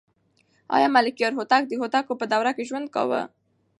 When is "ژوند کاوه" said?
2.69-3.21